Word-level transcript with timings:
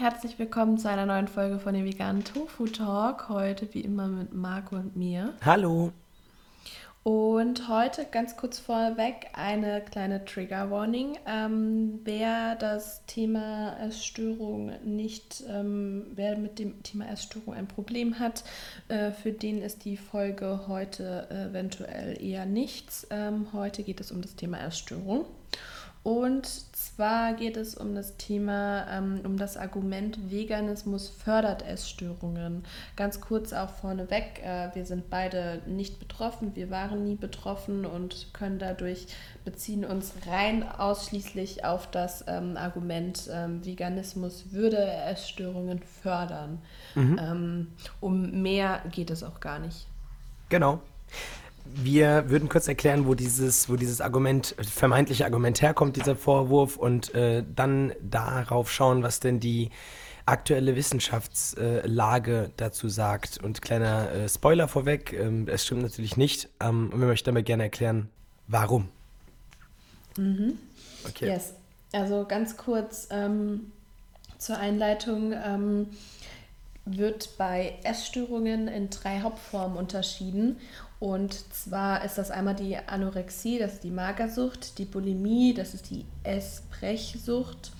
herzlich 0.00 0.38
willkommen 0.38 0.78
zu 0.78 0.88
einer 0.88 1.04
neuen 1.04 1.28
Folge 1.28 1.58
von 1.58 1.74
dem 1.74 1.84
veganen 1.84 2.24
Tofu 2.24 2.64
Talk. 2.66 3.28
Heute 3.28 3.68
wie 3.74 3.82
immer 3.82 4.08
mit 4.08 4.32
Marco 4.32 4.76
und 4.76 4.96
mir. 4.96 5.34
Hallo. 5.44 5.92
Und 7.02 7.68
heute 7.68 8.06
ganz 8.10 8.34
kurz 8.38 8.58
vorweg 8.58 9.26
eine 9.34 9.82
kleine 9.82 10.24
Trigger 10.24 10.70
Warning. 10.70 11.18
Ähm, 11.26 12.00
wer 12.04 12.54
das 12.54 13.04
Thema 13.04 13.76
Essstörung 13.78 14.72
nicht, 14.84 15.44
ähm, 15.46 16.06
wer 16.14 16.38
mit 16.38 16.58
dem 16.58 16.82
Thema 16.82 17.06
Essstörung 17.10 17.52
ein 17.52 17.68
Problem 17.68 18.18
hat, 18.18 18.42
äh, 18.88 19.10
für 19.10 19.32
den 19.32 19.60
ist 19.60 19.84
die 19.84 19.98
Folge 19.98 20.62
heute 20.66 21.28
eventuell 21.50 22.22
eher 22.22 22.46
nichts. 22.46 23.06
Ähm, 23.10 23.48
heute 23.52 23.82
geht 23.82 24.00
es 24.00 24.12
um 24.12 24.22
das 24.22 24.34
Thema 24.34 24.60
Essstörung. 24.60 25.26
Und 26.02 26.46
zwar 26.46 27.34
geht 27.34 27.58
es 27.58 27.74
um 27.74 27.94
das 27.94 28.16
Thema, 28.16 28.86
ähm, 28.90 29.20
um 29.22 29.36
das 29.36 29.58
Argument, 29.58 30.30
Veganismus 30.30 31.10
fördert 31.10 31.62
Essstörungen. 31.66 32.64
Ganz 32.96 33.20
kurz 33.20 33.52
auch 33.52 33.68
vorneweg, 33.68 34.42
äh, 34.42 34.74
wir 34.74 34.86
sind 34.86 35.10
beide 35.10 35.60
nicht 35.66 35.98
betroffen, 35.98 36.56
wir 36.56 36.70
waren 36.70 37.04
nie 37.04 37.16
betroffen 37.16 37.84
und 37.84 38.32
können 38.32 38.58
dadurch 38.58 39.08
beziehen 39.44 39.84
uns 39.84 40.14
rein 40.26 40.66
ausschließlich 40.66 41.66
auf 41.66 41.90
das 41.90 42.24
ähm, 42.26 42.56
Argument, 42.56 43.28
ähm, 43.30 43.64
Veganismus 43.64 44.52
würde 44.52 44.78
Essstörungen 44.78 45.82
fördern. 46.02 46.62
Mhm. 46.94 47.68
Um 48.00 48.42
mehr 48.42 48.82
geht 48.90 49.10
es 49.10 49.22
auch 49.22 49.40
gar 49.40 49.58
nicht. 49.58 49.86
Genau. 50.48 50.80
Wir 51.64 52.28
würden 52.30 52.48
kurz 52.48 52.68
erklären, 52.68 53.06
wo 53.06 53.14
dieses, 53.14 53.68
wo 53.68 53.76
dieses 53.76 54.00
Argument, 54.00 54.54
vermeintliche 54.60 55.24
Argument 55.24 55.62
herkommt, 55.62 55.96
dieser 55.96 56.16
Vorwurf, 56.16 56.76
und 56.76 57.14
äh, 57.14 57.44
dann 57.54 57.92
darauf 58.02 58.70
schauen, 58.70 59.02
was 59.02 59.20
denn 59.20 59.40
die 59.40 59.70
aktuelle 60.26 60.76
Wissenschaftslage 60.76 62.50
dazu 62.56 62.88
sagt. 62.88 63.42
Und 63.42 63.62
kleiner 63.62 64.10
äh, 64.12 64.28
Spoiler 64.28 64.68
vorweg, 64.68 65.12
ähm, 65.12 65.48
es 65.48 65.66
stimmt 65.66 65.82
natürlich 65.82 66.16
nicht. 66.16 66.48
Ähm, 66.60 66.90
und 66.92 67.00
wir 67.00 67.06
möchten 67.06 67.30
aber 67.30 67.42
gerne 67.42 67.64
erklären, 67.64 68.08
warum. 68.46 68.88
Mhm. 70.16 70.58
Okay. 71.08 71.26
Yes. 71.26 71.54
Also 71.92 72.24
ganz 72.26 72.56
kurz 72.56 73.08
ähm, 73.10 73.72
zur 74.38 74.58
Einleitung 74.58 75.32
ähm, 75.32 75.88
wird 76.84 77.36
bei 77.38 77.78
Essstörungen 77.84 78.68
in 78.68 78.90
drei 78.90 79.20
Hauptformen 79.20 79.76
unterschieden. 79.76 80.58
Und 80.98 81.32
zwar 81.54 82.04
ist 82.04 82.18
das 82.18 82.30
einmal 82.30 82.54
die 82.54 82.76
Anorexie, 82.76 83.58
das 83.58 83.74
ist 83.74 83.84
die 83.84 83.90
Magersucht, 83.90 84.78
die 84.78 84.84
Bulimie, 84.84 85.54
das 85.54 85.74
ist 85.74 85.90
die 85.90 86.04
Essbrechsucht 86.24 87.72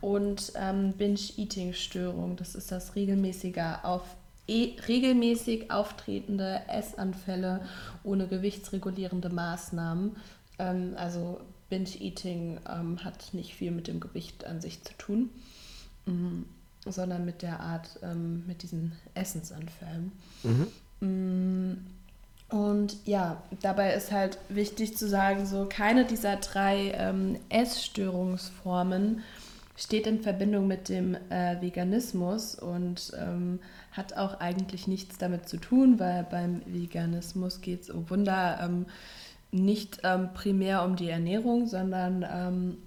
und 0.00 0.52
ähm, 0.56 0.92
Binge-Eating-Störung, 0.94 2.36
das 2.36 2.54
ist 2.54 2.72
das 2.72 2.96
regelmäßige 2.96 3.84
auf, 3.84 4.02
e 4.48 4.72
regelmäßig 4.88 5.70
auftretende 5.70 6.62
Essanfälle 6.68 7.60
ohne 8.02 8.26
gewichtsregulierende 8.26 9.28
Maßnahmen. 9.28 10.16
Ähm, 10.58 10.94
also 10.96 11.40
Binge-Eating 11.68 12.60
ähm, 12.68 13.04
hat 13.04 13.32
nicht 13.32 13.54
viel 13.54 13.70
mit 13.70 13.86
dem 13.86 14.00
Gewicht 14.00 14.44
an 14.44 14.60
sich 14.60 14.82
zu 14.82 14.92
tun, 14.98 15.30
mm, 16.06 16.42
sondern 16.86 17.24
mit 17.24 17.42
der 17.42 17.60
Art, 17.60 17.98
ähm, 18.02 18.44
mit 18.46 18.62
diesen 18.62 18.92
Essensanfällen. 19.14 20.12
Mhm. 20.42 20.66
Mm, 21.00 21.76
und 22.54 22.96
ja, 23.06 23.42
dabei 23.62 23.94
ist 23.94 24.12
halt 24.12 24.38
wichtig 24.48 24.96
zu 24.96 25.08
sagen, 25.08 25.46
so 25.46 25.66
keine 25.68 26.04
dieser 26.04 26.36
drei 26.36 26.92
ähm, 26.96 27.38
Essstörungsformen 27.48 29.22
steht 29.76 30.06
in 30.06 30.20
Verbindung 30.20 30.66
mit 30.66 30.88
dem 30.88 31.16
äh, 31.30 31.60
Veganismus 31.60 32.54
und 32.54 33.12
ähm, 33.18 33.58
hat 33.92 34.16
auch 34.16 34.38
eigentlich 34.40 34.86
nichts 34.86 35.18
damit 35.18 35.48
zu 35.48 35.56
tun, 35.56 35.98
weil 35.98 36.26
beim 36.30 36.60
Veganismus 36.66 37.62
geht 37.62 37.82
es, 37.82 37.94
oh 37.94 38.04
Wunder, 38.08 38.60
ähm, 38.62 38.86
nicht 39.50 40.00
ähm, 40.04 40.30
primär 40.34 40.84
um 40.84 40.96
die 40.96 41.08
Ernährung, 41.08 41.66
sondern 41.66 42.24
ähm, 42.30 42.78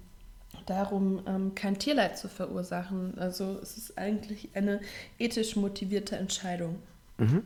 darum, 0.66 1.22
ähm, 1.26 1.54
kein 1.54 1.78
Tierleid 1.78 2.18
zu 2.18 2.28
verursachen. 2.28 3.18
Also 3.18 3.58
es 3.62 3.76
ist 3.76 3.96
eigentlich 3.98 4.50
eine 4.54 4.80
ethisch 5.18 5.56
motivierte 5.56 6.16
Entscheidung. 6.16 6.76
Mhm. 7.18 7.44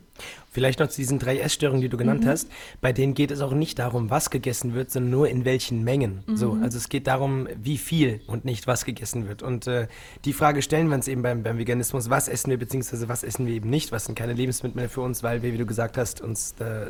Vielleicht 0.51 0.81
noch 0.81 0.89
zu 0.89 0.97
diesen 0.97 1.21
drei 1.21 1.39
Essstörungen, 1.39 1.81
die 1.81 1.89
du 1.89 1.97
genannt 1.97 2.25
mhm. 2.25 2.29
hast. 2.29 2.49
Bei 2.81 2.93
denen 2.93 3.15
geht 3.15 3.31
es 3.31 3.41
auch 3.41 3.53
nicht 3.53 3.79
darum, 3.79 4.11
was 4.11 4.31
gegessen 4.31 4.75
wird, 4.75 4.91
sondern 4.91 5.11
nur 5.11 5.29
in 5.29 5.45
welchen 5.45 5.85
Mengen. 5.85 6.25
Mhm. 6.27 6.37
So, 6.37 6.59
also 6.61 6.77
es 6.77 6.89
geht 6.89 7.07
darum, 7.07 7.47
wie 7.57 7.79
viel 7.79 8.21
und 8.27 8.45
nicht 8.45 8.67
was 8.67 8.85
gegessen 8.85 9.29
wird. 9.29 9.43
Und 9.43 9.69
äh, 9.69 9.87
die 10.25 10.33
Frage 10.33 10.63
stellen 10.63 10.89
wir 10.89 10.97
uns 10.97 11.07
eben 11.07 11.23
beim, 11.23 11.45
beim 11.45 11.57
Veganismus: 11.57 12.11
Was 12.11 12.27
essen 12.27 12.51
wir 12.51 12.59
beziehungsweise 12.59 13.09
was 13.09 13.23
essen 13.23 13.47
wir 13.47 13.55
eben 13.55 13.71
nicht? 13.71 13.93
Was 13.93 14.07
sind 14.07 14.17
keine 14.17 14.33
Lebensmittel 14.33 14.77
mehr 14.77 14.91
für 14.91 15.03
uns, 15.03 15.23
weil 15.23 15.43
wir, 15.43 15.53
wie 15.53 15.59
du 15.59 15.67
gesagt 15.67 15.97
hast, 15.97 16.21
uns, 16.21 16.55
äh, 16.59 16.87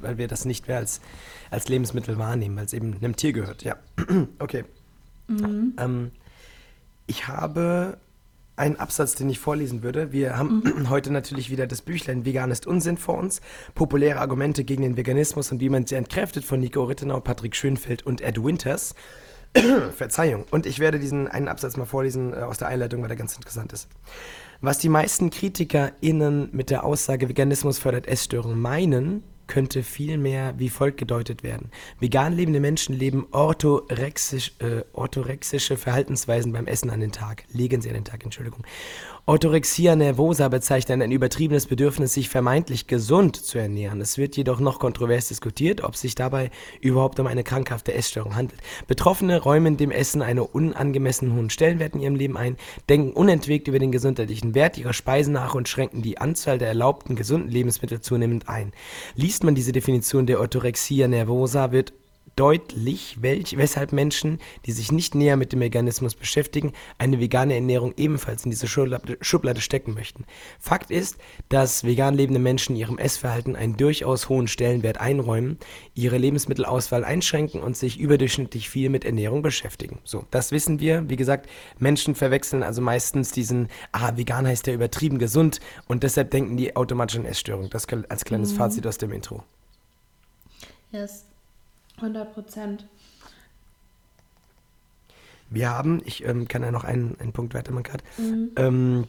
weil 0.00 0.18
wir 0.18 0.26
das 0.26 0.44
nicht 0.44 0.66
mehr 0.66 0.78
als, 0.78 1.00
als 1.50 1.68
Lebensmittel 1.68 2.18
wahrnehmen, 2.18 2.56
weil 2.56 2.64
es 2.64 2.72
eben 2.72 2.96
einem 2.96 3.14
Tier 3.14 3.32
gehört. 3.32 3.62
Ja, 3.62 3.76
okay. 4.40 4.64
Mhm. 5.26 5.74
Ähm, 5.78 6.10
ich 7.06 7.28
habe 7.28 7.98
ein 8.56 8.78
Absatz, 8.78 9.16
den 9.16 9.28
ich 9.28 9.38
vorlesen 9.38 9.82
würde. 9.82 10.12
Wir 10.12 10.36
haben 10.36 10.62
mhm. 10.64 10.88
heute 10.90 11.12
natürlich 11.12 11.50
wieder 11.50 11.66
das 11.66 11.82
Büchlein 11.82 12.24
Vegan 12.24 12.50
ist 12.50 12.66
Unsinn 12.66 12.96
vor 12.96 13.18
uns. 13.18 13.40
Populäre 13.74 14.20
Argumente 14.20 14.64
gegen 14.64 14.82
den 14.82 14.96
Veganismus 14.96 15.50
und 15.50 15.60
wie 15.60 15.68
man 15.68 15.86
sie 15.86 15.96
entkräftet 15.96 16.44
von 16.44 16.60
Nico 16.60 16.84
Rittenau, 16.84 17.20
Patrick 17.20 17.56
Schönfeld 17.56 18.04
und 18.04 18.20
Ed 18.20 18.42
Winters. 18.42 18.94
Verzeihung. 19.96 20.44
Und 20.50 20.66
ich 20.66 20.78
werde 20.78 20.98
diesen 20.98 21.28
einen 21.28 21.48
Absatz 21.48 21.76
mal 21.76 21.84
vorlesen 21.84 22.32
äh, 22.32 22.38
aus 22.38 22.58
der 22.58 22.68
Einleitung, 22.68 23.02
weil 23.02 23.08
der 23.08 23.16
ganz 23.16 23.36
interessant 23.36 23.72
ist. 23.72 23.88
Was 24.60 24.78
die 24.78 24.88
meisten 24.88 25.30
KritikerInnen 25.30 26.48
mit 26.52 26.70
der 26.70 26.84
Aussage 26.84 27.28
Veganismus 27.28 27.78
fördert 27.78 28.06
Essstörungen 28.06 28.60
meinen, 28.60 29.22
könnte 29.46 29.82
vielmehr 29.82 30.54
wie 30.58 30.68
folgt 30.68 30.98
gedeutet 30.98 31.42
werden. 31.42 31.70
Vegan 32.00 32.32
lebende 32.32 32.60
Menschen 32.60 32.94
leben 32.94 33.26
orthorexisch, 33.30 34.52
äh, 34.58 34.82
orthorexische 34.92 35.76
Verhaltensweisen 35.76 36.52
beim 36.52 36.66
Essen 36.66 36.90
an 36.90 37.00
den 37.00 37.12
Tag. 37.12 37.44
Legen 37.52 37.80
sie 37.80 37.88
an 37.88 37.94
den 37.94 38.04
Tag, 38.04 38.24
Entschuldigung. 38.24 38.64
Orthorexia 39.26 39.96
nervosa 39.96 40.48
bezeichnet 40.48 41.00
ein 41.00 41.10
übertriebenes 41.10 41.66
Bedürfnis, 41.66 42.12
sich 42.12 42.28
vermeintlich 42.28 42.86
gesund 42.86 43.36
zu 43.36 43.56
ernähren. 43.56 44.02
Es 44.02 44.18
wird 44.18 44.36
jedoch 44.36 44.60
noch 44.60 44.78
kontrovers 44.78 45.28
diskutiert, 45.28 45.82
ob 45.82 45.96
sich 45.96 46.14
dabei 46.14 46.50
überhaupt 46.82 47.18
um 47.18 47.26
eine 47.26 47.42
krankhafte 47.42 47.94
Essstörung 47.94 48.36
handelt. 48.36 48.60
Betroffene 48.86 49.40
räumen 49.40 49.78
dem 49.78 49.90
Essen 49.90 50.20
einen 50.20 50.40
unangemessen 50.40 51.34
hohen 51.34 51.48
Stellenwert 51.48 51.94
in 51.94 52.02
ihrem 52.02 52.16
Leben 52.16 52.36
ein, 52.36 52.58
denken 52.90 53.14
unentwegt 53.14 53.66
über 53.66 53.78
den 53.78 53.92
gesundheitlichen 53.92 54.54
Wert 54.54 54.76
ihrer 54.76 54.92
Speisen 54.92 55.32
nach 55.32 55.54
und 55.54 55.70
schränken 55.70 56.02
die 56.02 56.18
Anzahl 56.18 56.58
der 56.58 56.68
erlaubten 56.68 57.16
gesunden 57.16 57.50
Lebensmittel 57.50 58.02
zunehmend 58.02 58.50
ein. 58.50 58.72
Liest 59.34 59.42
man 59.42 59.56
diese 59.56 59.72
Definition 59.72 60.26
der 60.26 60.38
Orthorexia 60.38 61.08
nervosa, 61.08 61.72
wird 61.72 61.92
deutlich, 62.36 63.18
welch, 63.20 63.56
weshalb 63.56 63.92
Menschen, 63.92 64.38
die 64.66 64.72
sich 64.72 64.92
nicht 64.92 65.14
näher 65.14 65.36
mit 65.36 65.52
dem 65.52 65.60
Veganismus 65.60 66.14
beschäftigen, 66.14 66.72
eine 66.98 67.20
vegane 67.20 67.54
Ernährung 67.54 67.94
ebenfalls 67.96 68.44
in 68.44 68.50
diese 68.50 68.66
Schublade, 68.66 69.18
Schublade 69.20 69.60
stecken 69.60 69.94
möchten. 69.94 70.24
Fakt 70.58 70.90
ist, 70.90 71.18
dass 71.48 71.84
vegan 71.84 72.14
lebende 72.14 72.40
Menschen 72.40 72.76
ihrem 72.76 72.98
Essverhalten 72.98 73.56
einen 73.56 73.76
durchaus 73.76 74.28
hohen 74.28 74.48
Stellenwert 74.48 75.00
einräumen, 75.00 75.58
ihre 75.94 76.18
Lebensmittelauswahl 76.18 77.04
einschränken 77.04 77.62
und 77.62 77.76
sich 77.76 77.98
überdurchschnittlich 77.98 78.68
viel 78.68 78.90
mit 78.90 79.04
Ernährung 79.04 79.42
beschäftigen. 79.42 80.00
So, 80.04 80.26
das 80.30 80.50
wissen 80.52 80.80
wir. 80.80 81.08
Wie 81.08 81.16
gesagt, 81.16 81.48
Menschen 81.78 82.14
verwechseln 82.14 82.62
also 82.62 82.82
meistens 82.82 83.30
diesen, 83.30 83.68
ah, 83.92 84.16
vegan 84.16 84.46
heißt 84.46 84.66
ja 84.66 84.74
übertrieben 84.74 85.18
gesund 85.18 85.60
und 85.86 86.02
deshalb 86.02 86.30
denken 86.30 86.56
die 86.56 86.74
automatisch 86.74 87.16
an 87.16 87.24
Essstörung. 87.24 87.70
Das 87.70 87.86
als 88.08 88.24
kleines 88.24 88.52
mhm. 88.52 88.56
Fazit 88.56 88.86
aus 88.86 88.98
dem 88.98 89.12
Intro. 89.12 89.44
Yes. 90.90 91.24
100 91.96 92.34
Prozent. 92.34 92.86
Wir 95.50 95.70
haben, 95.70 96.02
ich 96.04 96.24
ähm, 96.24 96.48
kann 96.48 96.62
ja 96.62 96.70
noch 96.70 96.84
einen, 96.84 97.16
einen 97.20 97.32
Punkt 97.32 97.54
weitermachen 97.54 97.84
gerade. 97.84 98.04
Mhm. 98.18 98.50
Ähm, 98.56 99.04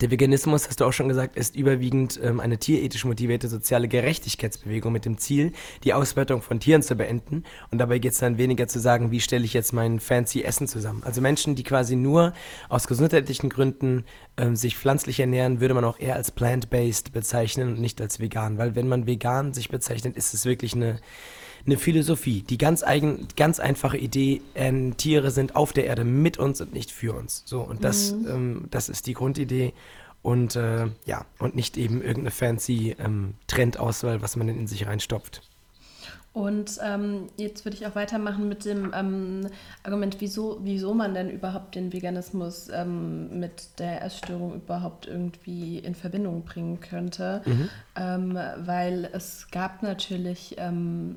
der 0.00 0.10
Veganismus, 0.10 0.66
hast 0.66 0.80
du 0.80 0.84
auch 0.84 0.92
schon 0.92 1.08
gesagt, 1.08 1.36
ist 1.36 1.54
überwiegend 1.54 2.18
ähm, 2.20 2.40
eine 2.40 2.58
tierethisch 2.58 3.04
motivierte 3.04 3.46
soziale 3.46 3.86
Gerechtigkeitsbewegung 3.86 4.92
mit 4.92 5.04
dem 5.04 5.16
Ziel, 5.16 5.52
die 5.84 5.94
Ausbeutung 5.94 6.42
von 6.42 6.58
Tieren 6.58 6.82
zu 6.82 6.96
beenden. 6.96 7.44
Und 7.70 7.78
dabei 7.78 8.00
geht 8.00 8.12
es 8.12 8.18
dann 8.18 8.36
weniger 8.36 8.66
zu 8.66 8.80
sagen, 8.80 9.12
wie 9.12 9.20
stelle 9.20 9.44
ich 9.44 9.54
jetzt 9.54 9.72
mein 9.72 10.00
fancy 10.00 10.42
Essen 10.42 10.66
zusammen. 10.66 11.04
Also 11.04 11.20
Menschen, 11.20 11.54
die 11.54 11.62
quasi 11.62 11.94
nur 11.94 12.32
aus 12.68 12.88
gesundheitlichen 12.88 13.48
Gründen 13.48 14.04
ähm, 14.36 14.56
sich 14.56 14.76
pflanzlich 14.76 15.20
ernähren, 15.20 15.60
würde 15.60 15.74
man 15.74 15.84
auch 15.84 16.00
eher 16.00 16.16
als 16.16 16.32
plant-based 16.32 17.12
bezeichnen 17.12 17.68
und 17.68 17.80
nicht 17.80 18.00
als 18.00 18.18
vegan. 18.18 18.58
Weil 18.58 18.74
wenn 18.74 18.88
man 18.88 19.06
vegan 19.06 19.54
sich 19.54 19.68
bezeichnet, 19.68 20.16
ist 20.16 20.34
es 20.34 20.44
wirklich 20.44 20.74
eine 20.74 20.98
eine 21.64 21.76
Philosophie, 21.76 22.42
die 22.42 22.58
ganz 22.58 22.82
eigen, 22.82 23.28
ganz 23.36 23.60
einfache 23.60 23.96
Idee, 23.96 24.42
äh, 24.54 24.90
Tiere 24.96 25.30
sind 25.30 25.56
auf 25.56 25.72
der 25.72 25.86
Erde 25.86 26.04
mit 26.04 26.38
uns 26.38 26.60
und 26.60 26.72
nicht 26.72 26.90
für 26.90 27.14
uns. 27.14 27.42
So, 27.46 27.60
und 27.60 27.84
das, 27.84 28.12
mhm. 28.12 28.26
ähm, 28.28 28.64
das 28.70 28.88
ist 28.88 29.06
die 29.06 29.14
Grundidee. 29.14 29.72
Und 30.22 30.56
äh, 30.56 30.86
ja, 31.04 31.24
und 31.38 31.54
nicht 31.54 31.76
eben 31.76 32.02
irgendeine 32.02 32.32
fancy 32.32 32.96
ähm, 32.98 33.34
Trendauswahl, 33.46 34.22
was 34.22 34.34
man 34.34 34.48
in 34.48 34.66
sich 34.66 34.86
reinstopft. 34.86 35.42
Und 36.36 36.78
ähm, 36.82 37.28
jetzt 37.38 37.64
würde 37.64 37.78
ich 37.78 37.86
auch 37.86 37.94
weitermachen 37.94 38.46
mit 38.46 38.66
dem 38.66 38.92
ähm, 38.94 39.48
Argument, 39.84 40.16
wieso, 40.18 40.58
wieso 40.62 40.92
man 40.92 41.14
denn 41.14 41.30
überhaupt 41.30 41.76
den 41.76 41.94
Veganismus 41.94 42.68
ähm, 42.68 43.40
mit 43.40 43.78
der 43.78 44.02
Essstörung 44.02 44.54
überhaupt 44.54 45.06
irgendwie 45.06 45.78
in 45.78 45.94
Verbindung 45.94 46.44
bringen 46.44 46.80
könnte. 46.80 47.40
Mhm. 47.46 47.70
Ähm, 47.96 48.38
weil 48.58 49.08
es 49.14 49.48
gab 49.50 49.82
natürlich, 49.82 50.56
ähm, 50.58 51.16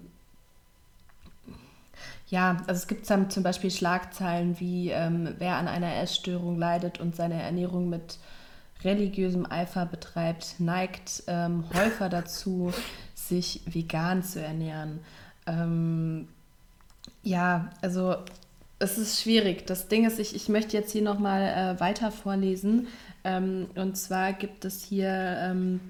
ja, 2.28 2.58
also 2.68 2.80
es 2.80 2.88
gibt 2.88 3.10
dann 3.10 3.30
zum 3.30 3.44
Beispiel 3.44 3.72
Schlagzeilen 3.72 4.60
wie, 4.60 4.90
ähm, 4.90 5.36
wer 5.38 5.56
an 5.56 5.68
einer 5.68 5.96
Essstörung 5.98 6.58
leidet 6.58 7.00
und 7.00 7.16
seine 7.16 7.42
Ernährung 7.42 7.90
mit 7.90 8.18
religiösem 8.84 9.46
Eifer 9.50 9.86
betreibt, 9.86 10.56
neigt 10.60 11.24
häufer 11.28 12.08
dazu, 12.08 12.72
sich 13.14 13.62
vegan 13.66 14.24
zu 14.24 14.42
ernähren. 14.42 15.00
Ähm, 15.46 16.30
ja, 17.24 17.70
also 17.82 18.16
es 18.80 18.98
ist 18.98 19.22
schwierig. 19.22 19.68
Das 19.68 19.88
Ding 19.90 20.06
ist, 20.06 20.20
ich, 20.20 20.36
ich 20.36 20.50
möchte 20.50 20.78
jetzt 20.78 20.92
hier 20.92 21.02
nochmal 21.02 21.42
äh, 21.42 21.80
weiter 21.80 22.12
vorlesen. 22.12 22.88
Ähm, 23.24 23.68
und 23.76 23.98
zwar 23.98 24.34
gibt 24.34 24.64
es 24.66 24.84
hier 24.84 25.10
ähm, 25.10 25.82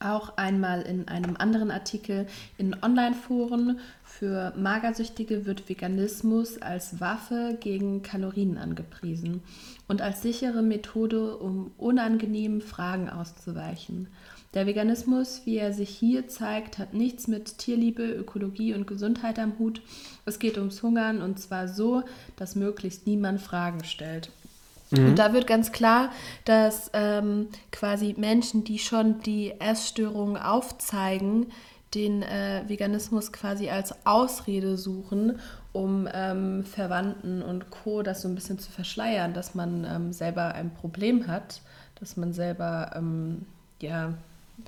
auch 0.00 0.36
einmal 0.36 0.82
in 0.82 1.08
einem 1.08 1.36
anderen 1.36 1.70
Artikel 1.70 2.26
in 2.58 2.74
Online-Foren 2.82 3.78
für 4.02 4.52
Magersüchtige 4.56 5.46
wird 5.46 5.68
Veganismus 5.68 6.60
als 6.60 7.00
Waffe 7.00 7.58
gegen 7.60 8.02
Kalorien 8.02 8.58
angepriesen 8.58 9.42
und 9.88 10.02
als 10.02 10.22
sichere 10.22 10.62
Methode, 10.62 11.36
um 11.36 11.70
unangenehmen 11.76 12.62
Fragen 12.62 13.10
auszuweichen. 13.10 14.08
Der 14.54 14.66
Veganismus, 14.66 15.42
wie 15.44 15.58
er 15.58 15.72
sich 15.72 15.90
hier 15.90 16.26
zeigt, 16.26 16.78
hat 16.78 16.92
nichts 16.92 17.28
mit 17.28 17.58
Tierliebe, 17.58 18.02
Ökologie 18.02 18.74
und 18.74 18.86
Gesundheit 18.86 19.38
am 19.38 19.58
Hut. 19.60 19.80
Es 20.24 20.40
geht 20.40 20.58
ums 20.58 20.82
Hungern 20.82 21.22
und 21.22 21.38
zwar 21.38 21.68
so, 21.68 22.02
dass 22.34 22.56
möglichst 22.56 23.06
niemand 23.06 23.40
Fragen 23.40 23.84
stellt. 23.84 24.32
Mhm. 24.90 25.08
Und 25.08 25.18
da 25.18 25.32
wird 25.32 25.46
ganz 25.46 25.72
klar, 25.72 26.10
dass 26.44 26.90
ähm, 26.92 27.48
quasi 27.72 28.14
Menschen, 28.16 28.64
die 28.64 28.78
schon 28.78 29.20
die 29.20 29.52
Essstörungen 29.60 30.36
aufzeigen, 30.36 31.46
den 31.94 32.22
äh, 32.22 32.62
Veganismus 32.66 33.32
quasi 33.32 33.68
als 33.68 33.94
Ausrede 34.06 34.76
suchen, 34.76 35.40
um 35.72 36.08
ähm, 36.12 36.64
Verwandten 36.64 37.42
und 37.42 37.70
Co. 37.70 38.02
das 38.02 38.22
so 38.22 38.28
ein 38.28 38.34
bisschen 38.34 38.58
zu 38.58 38.70
verschleiern, 38.70 39.34
dass 39.34 39.54
man 39.54 39.84
ähm, 39.84 40.12
selber 40.12 40.54
ein 40.54 40.72
Problem 40.72 41.26
hat, 41.26 41.62
dass 41.98 42.16
man 42.16 42.32
selber 42.32 42.92
ähm, 42.94 43.46
ja 43.80 44.14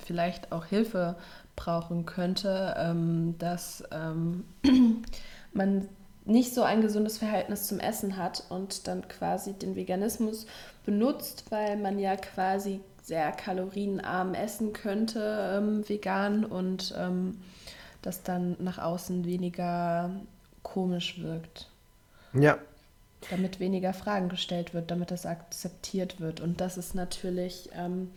vielleicht 0.05 0.53
auch 0.53 0.67
Hilfe 0.67 1.17
brauchen 1.55 2.07
könnte, 2.07 2.75
ähm, 2.79 3.37
dass 3.39 3.85
ähm, 3.93 4.45
man 5.53 5.89
nicht 6.25 6.55
so 6.55 6.63
ein 6.63 6.83
gesundes 6.83 7.19
Verhältnis 7.19 7.67
zum 7.67 7.81
Essen 7.81 8.17
hat 8.17 8.45
und 8.49 8.87
dann 8.87 9.07
quasi 9.09 9.55
den 9.55 9.75
Veganismus 9.75 10.47
benutzt, 10.85 11.45
weil 11.51 11.77
man 11.77 11.99
ja 11.99 12.17
quasi 12.17 12.81
sehr 13.03 13.33
kalorienarm 13.33 14.35
essen 14.35 14.73
könnte, 14.73 15.59
ähm, 15.59 15.89
vegan, 15.89 16.45
und 16.45 16.95
ähm, 16.97 17.41
das 18.01 18.23
dann 18.23 18.57
nach 18.61 18.79
außen 18.79 19.25
weniger 19.25 20.11
komisch 20.63 21.21
wirkt. 21.21 21.69
Ja. 22.33 22.59
Damit 23.31 23.61
weniger 23.61 23.93
Fragen 23.93 24.29
gestellt 24.29 24.75
wird, 24.75 24.91
damit 24.91 25.11
das 25.11 25.27
akzeptiert 25.27 26.21
wird. 26.21 26.41
Und 26.41 26.61
das 26.61 26.77
ist 26.77 26.95
natürlich 26.95 27.71
ähm, 27.75 28.11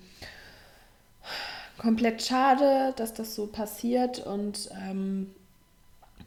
komplett 1.78 2.24
schade, 2.24 2.94
dass 2.96 3.14
das 3.14 3.36
so 3.36 3.48
passiert 3.48 4.20
und 4.26 4.70
ähm, 4.88 5.32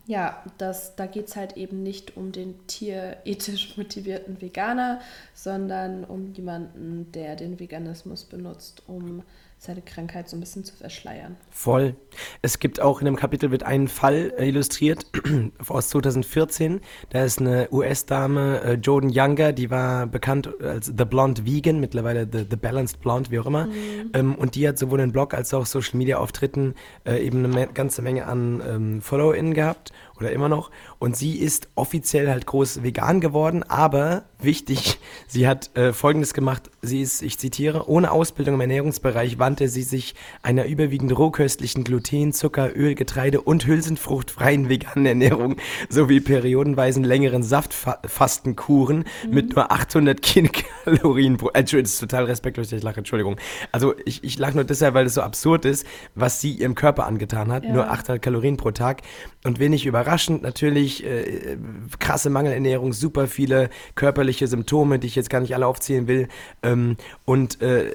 ja, 0.09 0.43
das, 0.57 0.97
da 0.97 1.05
geht 1.05 1.29
es 1.29 1.37
halt 1.37 1.59
eben 1.59 1.83
nicht 1.83 2.17
um 2.17 2.33
den 2.33 2.67
tierethisch 2.67 3.77
motivierten 3.77 4.41
Veganer, 4.41 5.01
sondern 5.35 6.03
um 6.05 6.33
jemanden, 6.33 7.13
der 7.13 7.37
den 7.37 7.61
Veganismus 7.61 8.25
benutzt, 8.25 8.83
um 8.87 9.23
seine 9.59 9.83
Krankheit 9.83 10.29
so 10.29 10.37
ein 10.37 10.41
bisschen 10.41 10.65
zu 10.65 10.75
verschleiern. 10.77 11.37
Voll. 11.51 11.97
Es 12.43 12.61
gibt 12.61 12.81
auch 12.81 13.01
in 13.01 13.07
dem 13.07 13.17
Kapitel 13.17 13.51
wird 13.51 13.65
ein 13.65 13.89
Fall 13.89 14.33
äh, 14.39 14.49
illustriert 14.49 15.07
aus 15.69 15.89
2014. 15.89 16.81
Da 17.11 17.25
ist 17.25 17.41
eine 17.41 17.69
US-Dame, 17.73 18.63
äh, 18.63 18.73
Jordan 18.75 19.11
Younger, 19.11 19.53
die 19.53 19.71
war 19.71 20.07
bekannt 20.07 20.49
als 20.63 20.87
The 20.87 21.05
Blonde 21.05 21.45
Vegan, 21.45 21.81
mittlerweile 21.81 22.29
The, 22.31 22.47
The 22.49 22.57
Balanced 22.57 23.01
Blonde, 23.01 23.31
wie 23.33 23.41
auch 23.41 23.47
immer. 23.47 23.67
Mhm. 23.67 24.11
Ähm, 24.15 24.35
und 24.37 24.55
die 24.55 24.69
hat 24.69 24.79
sowohl 24.79 25.01
einen 25.01 25.13
Blog 25.13 25.35
als 25.35 25.53
auch 25.53 25.67
Social 25.67 25.99
Media 25.99 26.19
Auftritten 26.19 26.75
äh, 27.05 27.25
eben 27.25 27.45
eine 27.45 27.67
ganze 27.67 28.01
Menge 28.01 28.27
an 28.27 28.63
ähm, 28.67 29.03
FollowerInnen 29.03 29.55
gehabt 29.55 29.93
oder 30.19 30.32
immer 30.32 30.49
noch. 30.49 30.70
Und 30.99 31.17
sie 31.17 31.38
ist 31.38 31.69
offiziell 31.75 32.29
halt 32.29 32.47
groß 32.47 32.82
vegan 32.82 33.20
geworden, 33.20 33.62
aber 33.62 34.25
wichtig, 34.41 34.99
sie 35.26 35.47
hat 35.47 35.76
äh, 35.76 35.93
Folgendes 35.93 36.35
gemacht. 36.35 36.70
Sie 36.82 37.03
ist, 37.03 37.23
ich 37.23 37.38
zitiere, 37.38 37.88
ohne 37.88 38.11
Ausbildung 38.11 38.55
im 38.55 38.61
Ernährungsbereich 38.61 39.38
wandte 39.38 39.69
sie 39.69 39.82
sich 39.82 40.15
einer 40.43 40.67
überwiegend 40.67 41.17
rohköstlichen 41.17 41.85
Gluten, 41.85 42.32
Zucker, 42.32 42.76
Öl, 42.76 42.94
Getreide 42.94 43.41
und 43.41 43.67
hülsenfruchtfreien 43.67 44.69
veganen 44.69 45.06
Ernährung 45.06 45.56
sowie 45.88 46.21
periodenweisen 46.21 47.05
längeren 47.05 47.43
Saftfastenkuren 47.43 49.05
mhm. 49.26 49.35
mit 49.35 49.55
nur 49.55 49.71
800 49.71 50.23
Kilokalorien 50.23 51.37
pro... 51.37 51.49
Entschuldigung, 51.49 51.85
das 51.85 51.94
ist 51.94 52.00
total 52.00 52.25
respektlos, 52.25 52.73
ich 52.73 52.82
lache, 52.82 52.99
Entschuldigung. 52.99 53.37
Also 53.73 53.94
ich, 54.05 54.23
ich 54.25 54.38
lache 54.38 54.55
nur 54.55 54.64
deshalb, 54.64 54.94
weil 54.94 55.06
es 55.06 55.14
so 55.14 55.23
absurd 55.23 55.64
ist, 55.64 55.87
was 56.14 56.41
sie 56.41 56.53
ihrem 56.53 56.75
Körper 56.75 57.06
angetan 57.06 57.53
hat. 57.53 57.64
Ja. 57.64 57.73
Nur 57.73 57.91
800 57.91 58.23
Kalorien 58.23 58.56
pro 58.56 58.71
Tag. 58.71 59.03
Und 59.44 59.59
wenig 59.59 59.87
überraschend 60.09 60.43
natürlich 60.43 61.05
äh, 61.05 61.59
krasse 61.99 62.31
Mangelernährung, 62.31 62.95
super 62.95 63.27
viele 63.27 63.69
körperliche 63.95 64.47
Symptome, 64.47 64.99
die 64.99 65.07
ich 65.07 65.17
jetzt 65.17 65.29
gar 65.29 65.41
nicht 65.41 65.55
alle 65.55 65.67
aufzählen 65.67 66.09
will. 66.09 66.29
Ähm, 66.63 66.97
und 67.27 67.61
äh, 67.61 67.95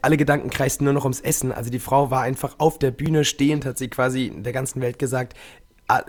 alle 0.00 0.16
Gedanken 0.16 0.48
kreisten 0.48 0.84
nur 0.84 0.92
noch 0.92 1.04
ums 1.04 1.20
Essen. 1.20 1.50
Also 1.50 1.70
die 1.70 1.80
Frau 1.80 2.12
war 2.12 2.22
einfach 2.22 2.54
auf 2.58 2.78
der 2.78 2.92
Bühne 2.92 3.24
stehend, 3.24 3.66
hat 3.66 3.78
sie 3.78 3.88
quasi 3.88 4.32
der 4.34 4.52
ganzen 4.52 4.80
Welt 4.80 5.00
gesagt, 5.00 5.36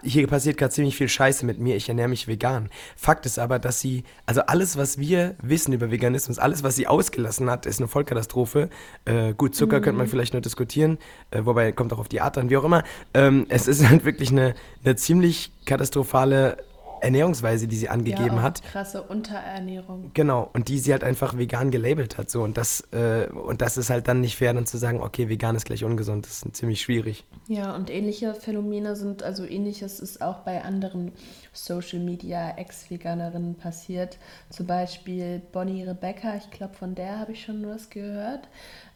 hier 0.04 0.28
passiert 0.28 0.57
gerade 0.57 0.74
ziemlich 0.74 0.95
viel 0.95 1.10
Scheiße 1.10 1.45
mit 1.45 1.60
mir, 1.60 1.75
ich 1.75 1.89
ernähre 1.89 2.07
mich 2.07 2.28
vegan. 2.28 2.69
Fakt 2.95 3.25
ist 3.25 3.39
aber, 3.39 3.60
dass 3.60 3.80
sie, 3.80 4.04
also 4.25 4.42
alles, 4.42 4.78
was 4.78 4.98
wir 4.98 5.36
wissen 5.42 5.74
über 5.74 5.92
Veganismus, 5.92 6.39
alles, 6.39 6.63
was 6.63 6.75
sie 6.75 6.88
ausgelassen 6.88 7.50
hat, 7.50 7.66
ist 7.66 7.80
eine 7.80 7.88
Vollkatastrophe. 7.88 8.69
Äh, 9.06 9.33
gut, 9.33 9.56
Zucker 9.56 9.80
mhm. 9.80 9.83
könnte 9.83 9.98
man 9.98 10.07
vielleicht 10.07 10.33
nur 10.33 10.42
diskutieren, 10.42 10.98
äh, 11.31 11.42
wobei 11.44 11.72
kommt 11.72 11.94
auch 11.94 12.00
auf 12.00 12.10
die 12.10 12.22
Art 12.22 12.38
an, 12.38 12.50
wie 12.50 12.57
auch 12.57 12.63
immer. 12.63 12.83
Ähm, 13.13 13.45
es 13.50 13.68
ist 13.68 13.86
halt 13.89 14.06
wirklich 14.06 14.31
eine, 14.31 14.56
eine 14.83 14.95
ziemlich 14.95 15.51
katastrophale 15.66 16.57
Ernährungsweise, 17.01 17.68
die 17.68 17.75
sie 17.75 17.89
angegeben 17.89 18.37
ja, 18.37 18.42
hat. 18.42 18.61
Krasse 18.64 19.02
Unterernährung. 19.02 20.11
Genau, 20.14 20.49
und 20.54 20.68
die 20.68 20.80
sie 20.80 20.92
halt 20.92 21.04
einfach 21.04 21.37
vegan 21.37 21.71
gelabelt 21.71 22.18
hat. 22.18 22.30
So. 22.30 22.44
Und, 22.44 22.57
das, 22.57 22.81
äh, 22.92 23.28
und 23.28 23.61
das 23.61 23.78
ist 23.78 23.90
halt 23.90 24.07
dann 24.07 24.21
nicht 24.21 24.37
fair, 24.37 24.54
dann 24.54 24.66
zu 24.66 24.78
sagen, 24.78 25.02
okay, 25.02 25.28
vegan 25.28 25.56
ist 25.56 25.66
gleich 25.66 25.83
ungesund. 25.83 26.26
Das 26.26 26.44
ist 26.44 26.56
ziemlich 26.56 26.81
schwierig. 26.81 27.26
Ja, 27.47 27.76
und 27.76 27.90
ähnliche 27.90 28.33
Phänomene 28.35 28.95
sind, 28.95 29.23
also 29.23 29.45
ähnliches 29.45 29.99
ist 29.99 30.21
auch 30.21 30.40
bei 30.40 30.64
anderen 30.64 31.11
Social 31.54 31.99
Media 31.99 32.52
Ex-Veganerinnen 32.57 33.56
passiert. 33.56 34.18
Zum 34.49 34.68
Beispiel 34.68 35.42
Bonnie 35.52 35.83
Rebecca, 35.83 36.35
ich 36.35 36.49
glaube, 36.52 36.76
von 36.76 36.95
der 36.95 37.19
habe 37.19 37.31
ich 37.33 37.44
schon 37.44 37.68
was 37.68 37.90
gehört. 37.90 38.47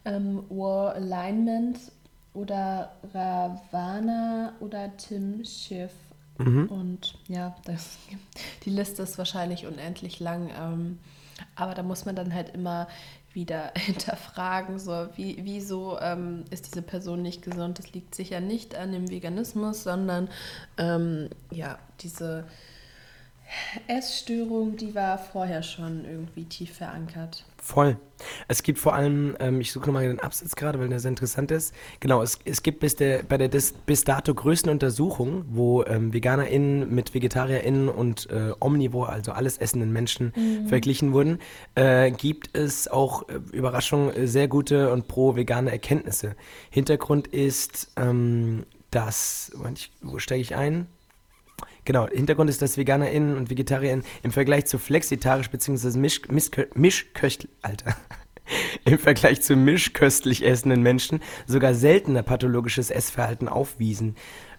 Ähm, 0.05 0.43
War 0.49 0.93
Alignment 0.95 1.79
oder 2.33 2.91
Ravana 3.13 4.53
oder 4.59 4.95
Tim 4.97 5.43
Schiff 5.43 5.91
Mhm. 6.37 6.67
Und 6.67 7.15
ja, 7.27 7.55
das, 7.65 7.97
die 8.65 8.69
Liste 8.69 9.03
ist 9.03 9.17
wahrscheinlich 9.17 9.65
unendlich 9.65 10.19
lang. 10.19 10.51
Ähm, 10.57 10.99
aber 11.55 11.73
da 11.73 11.83
muss 11.83 12.05
man 12.05 12.15
dann 12.15 12.33
halt 12.33 12.53
immer 12.53 12.87
wieder 13.33 13.71
hinterfragen, 13.77 14.79
so 14.79 15.07
wie, 15.15 15.37
wieso 15.43 15.99
ähm, 15.99 16.45
ist 16.49 16.67
diese 16.67 16.81
Person 16.81 17.21
nicht 17.21 17.41
gesund? 17.41 17.79
Das 17.79 17.93
liegt 17.93 18.15
sicher 18.15 18.39
nicht 18.39 18.75
an 18.75 18.91
dem 18.91 19.09
Veganismus, 19.09 19.83
sondern 19.83 20.29
ähm, 20.77 21.29
ja, 21.51 21.77
diese 22.01 22.45
Essstörung, 23.87 24.75
die 24.77 24.95
war 24.95 25.17
vorher 25.17 25.61
schon 25.61 26.05
irgendwie 26.05 26.45
tief 26.45 26.77
verankert. 26.77 27.45
Voll. 27.65 27.97
Es 28.47 28.61
gibt 28.61 28.77
vor 28.77 28.93
allem, 28.93 29.35
ähm, 29.39 29.59
ich 29.59 29.71
suche 29.71 29.87
nochmal 29.87 30.07
den 30.07 30.19
Absatz 30.19 30.55
gerade, 30.55 30.79
weil 30.79 30.87
der 30.87 30.99
sehr 30.99 31.09
interessant 31.09 31.49
ist. 31.49 31.73
Genau, 31.99 32.21
es, 32.21 32.37
es 32.45 32.61
gibt 32.61 32.79
bis 32.79 32.95
der, 32.95 33.23
bei 33.23 33.39
der 33.39 33.49
des, 33.49 33.71
bis 33.71 34.03
dato 34.03 34.35
größten 34.35 34.69
Untersuchung, 34.69 35.45
wo 35.49 35.83
ähm, 35.83 36.13
VeganerInnen 36.13 36.93
mit 36.93 37.15
VegetarierInnen 37.15 37.89
und 37.89 38.29
äh, 38.29 38.51
Omnivore, 38.59 39.09
also 39.09 39.31
alles 39.31 39.57
essenden 39.57 39.91
Menschen, 39.91 40.31
mhm. 40.35 40.67
verglichen 40.67 41.11
wurden, 41.11 41.39
äh, 41.73 42.11
gibt 42.11 42.55
es 42.55 42.87
auch, 42.87 43.27
äh, 43.29 43.39
Überraschung, 43.51 44.11
sehr 44.25 44.47
gute 44.47 44.93
und 44.93 45.07
pro-vegane 45.07 45.71
Erkenntnisse. 45.71 46.35
Hintergrund 46.69 47.27
ist, 47.29 47.93
ähm, 47.95 48.67
dass, 48.91 49.51
Moment, 49.55 49.89
wo 50.03 50.19
steige 50.19 50.43
ich 50.43 50.55
ein? 50.55 50.85
Genau, 51.85 52.07
Hintergrund 52.07 52.49
ist, 52.49 52.61
dass 52.61 52.77
VeganerInnen 52.77 53.37
und 53.37 53.49
VegetarierInnen 53.51 54.03
im 54.23 54.31
Vergleich 54.31 54.65
zu 54.65 54.79
flexitarisch 54.79 55.51
bzw. 55.51 55.97
Misch, 55.99 56.21
Mischköstlich, 56.73 57.51
Alter, 57.61 57.95
im 58.85 58.97
Vergleich 58.97 59.41
zu 59.43 59.55
mischköstlich 59.55 60.45
essenden 60.45 60.81
Menschen 60.81 61.21
sogar 61.45 61.75
seltener 61.75 62.23
pathologisches 62.23 62.89
Essverhalten 62.89 63.47
aufwiesen. 63.47 64.15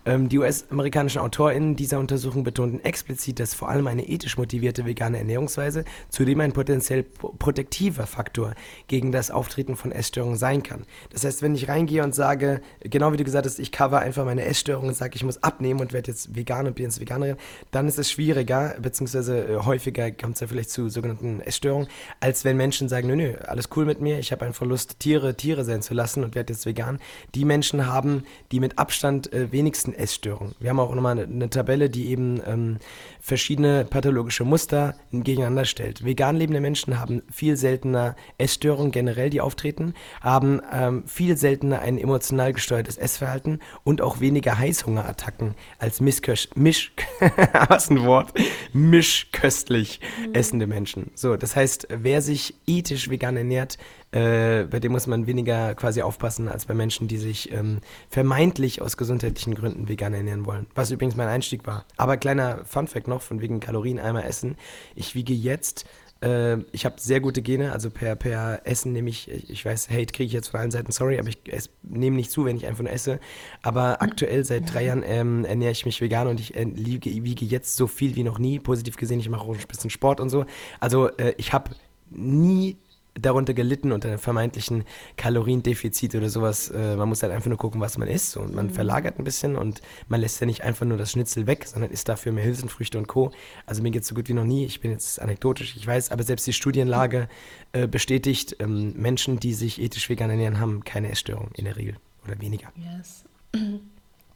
Ähm, 0.06 0.28
die 0.28 0.38
US-amerikanischen 0.38 1.20
AutorInnen 1.20 1.74
dieser 1.74 1.98
Untersuchung 1.98 2.44
betonten 2.44 2.82
explizit, 2.84 3.40
dass 3.40 3.54
vor 3.54 3.68
allem 3.68 3.88
eine 3.88 4.08
ethisch 4.08 4.38
motivierte 4.38 4.86
vegane 4.86 5.18
Ernährungsweise 5.18 5.84
zudem 6.08 6.40
ein 6.40 6.52
potenziell 6.52 7.02
protektiver 7.02 8.06
Faktor 8.06 8.54
gegen 8.86 9.10
das 9.10 9.32
Auftreten 9.32 9.74
von 9.74 9.90
Essstörungen 9.90 10.36
sein 10.36 10.62
kann. 10.62 10.84
Das 11.10 11.24
heißt, 11.24 11.42
wenn 11.42 11.56
ich 11.56 11.68
reingehe 11.68 12.04
und 12.04 12.14
sage, 12.14 12.60
genau 12.80 13.12
wie 13.12 13.16
du 13.16 13.24
gesagt 13.24 13.46
hast, 13.46 13.58
ich 13.58 13.72
cover 13.72 13.98
einfach 13.98 14.24
meine 14.24 14.44
Essstörung 14.44 14.86
und 14.88 14.96
sage, 14.96 15.16
ich 15.16 15.24
muss 15.24 15.42
abnehmen 15.42 15.80
und 15.80 15.92
werde 15.92 16.12
jetzt 16.12 16.36
vegan 16.36 16.68
und 16.68 16.76
bin 16.76 16.84
jetzt 16.84 17.00
Veganerin, 17.00 17.36
dann 17.72 17.88
ist 17.88 17.98
es 17.98 18.10
schwieriger, 18.10 18.76
beziehungsweise 18.80 19.44
äh, 19.44 19.56
häufiger 19.64 20.12
kommt 20.12 20.34
es 20.34 20.40
ja 20.40 20.46
vielleicht 20.46 20.70
zu 20.70 20.88
sogenannten 20.88 21.40
Essstörungen, 21.40 21.88
als 22.20 22.44
wenn 22.44 22.56
Menschen 22.56 22.88
sagen, 22.88 23.08
nö, 23.08 23.16
nö, 23.16 23.34
alles 23.44 23.70
cool 23.74 23.84
mit 23.84 24.00
mir, 24.00 24.20
ich 24.20 24.30
habe 24.30 24.44
einen 24.44 24.54
Verlust, 24.54 25.00
Tiere 25.00 25.36
Tiere 25.36 25.64
sein 25.64 25.82
zu 25.82 25.94
lassen 25.94 26.22
und 26.22 26.36
werde 26.36 26.52
jetzt 26.52 26.64
vegan. 26.64 27.00
Die 27.34 27.44
Menschen 27.44 27.86
haben 27.86 28.22
die 28.52 28.60
mit 28.60 28.78
Abstand 28.78 29.32
äh, 29.32 29.50
wenigsten 29.50 29.95
Essstörungen. 29.98 30.54
Wir 30.60 30.70
haben 30.70 30.80
auch 30.80 30.94
nochmal 30.94 31.12
eine, 31.12 31.24
eine 31.24 31.50
Tabelle, 31.50 31.90
die 31.90 32.08
eben 32.08 32.40
ähm, 32.46 32.78
verschiedene 33.20 33.84
pathologische 33.84 34.44
Muster 34.44 34.94
gegeneinander 35.12 35.64
stellt. 35.64 36.04
Vegan 36.04 36.36
lebende 36.36 36.60
Menschen 36.60 37.00
haben 37.00 37.22
viel 37.30 37.56
seltener 37.56 38.16
Essstörungen 38.38 38.92
generell, 38.92 39.30
die 39.30 39.40
auftreten, 39.40 39.94
haben 40.20 40.60
ähm, 40.72 41.04
viel 41.06 41.36
seltener 41.36 41.80
ein 41.80 41.98
emotional 41.98 42.52
gesteuertes 42.52 42.98
Essverhalten 42.98 43.60
und 43.84 44.00
auch 44.00 44.20
weniger 44.20 44.58
Heißhungerattacken 44.58 45.54
als 45.78 46.00
Mischköst, 46.00 46.56
Misch, 46.56 46.92
was 47.68 47.90
ein 47.90 48.04
Wort, 48.04 48.32
mischköstlich 48.72 50.00
mhm. 50.26 50.34
essende 50.34 50.66
Menschen. 50.66 51.10
So, 51.14 51.36
das 51.36 51.56
heißt, 51.56 51.88
wer 51.90 52.22
sich 52.22 52.54
ethisch 52.66 53.10
vegan 53.10 53.36
ernährt, 53.36 53.78
äh, 54.16 54.66
bei 54.70 54.80
dem 54.80 54.92
muss 54.92 55.06
man 55.06 55.26
weniger 55.26 55.74
quasi 55.74 56.00
aufpassen 56.00 56.48
als 56.48 56.64
bei 56.64 56.72
Menschen, 56.72 57.06
die 57.06 57.18
sich 57.18 57.52
ähm, 57.52 57.80
vermeintlich 58.08 58.80
aus 58.80 58.96
gesundheitlichen 58.96 59.54
Gründen 59.54 59.88
vegan 59.88 60.14
ernähren 60.14 60.46
wollen. 60.46 60.66
Was 60.74 60.90
übrigens 60.90 61.16
mein 61.16 61.28
Einstieg 61.28 61.66
war. 61.66 61.84
Aber 61.98 62.16
kleiner 62.16 62.64
Funfact 62.64 63.08
noch 63.08 63.20
von 63.20 63.42
wegen 63.42 63.60
Kalorien 63.60 63.98
einmal 63.98 64.24
essen. 64.24 64.56
Ich 64.94 65.14
wiege 65.14 65.34
jetzt 65.34 65.84
äh, 66.22 66.56
ich 66.72 66.86
habe 66.86 66.94
sehr 66.98 67.20
gute 67.20 67.42
Gene, 67.42 67.72
also 67.72 67.90
per, 67.90 68.16
per 68.16 68.62
Essen 68.64 68.94
nehme 68.94 69.10
ich, 69.10 69.28
ich 69.28 69.62
weiß, 69.62 69.90
Hate 69.90 70.06
kriege 70.06 70.24
ich 70.24 70.32
jetzt 70.32 70.48
von 70.48 70.60
allen 70.60 70.70
Seiten, 70.70 70.92
sorry, 70.92 71.18
aber 71.18 71.28
ich 71.28 71.38
nehme 71.82 72.16
nicht 72.16 72.30
zu, 72.30 72.46
wenn 72.46 72.56
ich 72.56 72.66
einfach 72.66 72.84
nur 72.84 72.92
esse. 72.92 73.20
Aber 73.60 74.00
aktuell 74.00 74.42
seit 74.46 74.72
drei 74.72 74.86
Jahren 74.86 75.02
ähm, 75.04 75.44
ernähre 75.44 75.72
ich 75.72 75.84
mich 75.84 76.00
vegan 76.00 76.26
und 76.26 76.40
ich 76.40 76.56
äh, 76.56 76.66
wiege, 76.74 77.10
wiege 77.10 77.44
jetzt 77.44 77.76
so 77.76 77.86
viel 77.86 78.16
wie 78.16 78.24
noch 78.24 78.38
nie, 78.38 78.60
positiv 78.60 78.96
gesehen. 78.96 79.20
Ich 79.20 79.28
mache 79.28 79.42
auch 79.42 79.54
ein 79.54 79.60
bisschen 79.68 79.90
Sport 79.90 80.20
und 80.20 80.30
so. 80.30 80.46
Also 80.80 81.08
äh, 81.18 81.34
ich 81.36 81.52
habe 81.52 81.72
nie 82.08 82.78
darunter 83.20 83.54
gelitten 83.54 83.92
unter 83.92 84.08
einem 84.08 84.18
vermeintlichen 84.18 84.84
Kaloriendefizit 85.16 86.14
oder 86.14 86.28
sowas. 86.28 86.70
Äh, 86.70 86.96
man 86.96 87.08
muss 87.08 87.22
halt 87.22 87.32
einfach 87.32 87.48
nur 87.48 87.58
gucken, 87.58 87.80
was 87.80 87.98
man 87.98 88.08
isst 88.08 88.36
und 88.36 88.54
man 88.54 88.66
mhm. 88.66 88.70
verlagert 88.70 89.18
ein 89.18 89.24
bisschen 89.24 89.56
und 89.56 89.82
man 90.08 90.20
lässt 90.20 90.40
ja 90.40 90.46
nicht 90.46 90.62
einfach 90.62 90.86
nur 90.86 90.98
das 90.98 91.12
Schnitzel 91.12 91.46
weg, 91.46 91.66
sondern 91.66 91.90
isst 91.90 92.08
dafür 92.08 92.32
mehr 92.32 92.44
Hülsenfrüchte 92.44 92.98
und 92.98 93.06
Co. 93.06 93.30
Also 93.64 93.82
mir 93.82 93.90
geht 93.90 94.02
es 94.02 94.08
so 94.08 94.14
gut 94.14 94.28
wie 94.28 94.34
noch 94.34 94.44
nie. 94.44 94.64
Ich 94.64 94.80
bin 94.80 94.90
jetzt 94.90 95.20
anekdotisch, 95.20 95.76
ich 95.76 95.86
weiß, 95.86 96.10
aber 96.10 96.22
selbst 96.22 96.46
die 96.46 96.52
Studienlage 96.52 97.28
äh, 97.72 97.86
bestätigt, 97.86 98.56
ähm, 98.60 98.94
Menschen, 98.96 99.40
die 99.40 99.54
sich 99.54 99.80
ethisch 99.80 100.08
vegan 100.08 100.30
ernähren, 100.30 100.60
haben 100.60 100.84
keine 100.84 101.10
Essstörung 101.10 101.50
in 101.54 101.64
der 101.64 101.76
Regel 101.76 101.96
oder 102.24 102.40
weniger. 102.40 102.68
Yes. 102.76 103.24